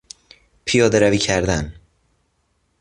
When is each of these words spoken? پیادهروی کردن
پیادهروی 0.65 1.17
کردن 1.17 1.73